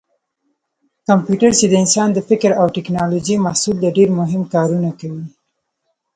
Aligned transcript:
کمپیوټر 1.07 1.51
چې 1.59 1.65
د 1.69 1.73
انسان 1.83 2.07
د 2.13 2.19
فکر 2.29 2.51
او 2.59 2.65
ټېکنالوجۍ 2.75 3.35
محصول 3.45 3.75
دی 3.79 3.89
ډېر 3.97 4.09
مهم 4.19 4.43
کارونه 4.53 4.89
کوي. 4.99 5.25